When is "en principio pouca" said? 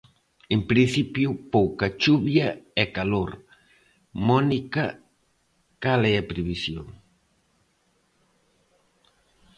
0.53-1.87